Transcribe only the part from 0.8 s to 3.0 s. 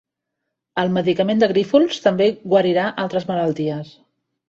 El medicament de Grífols també guarirà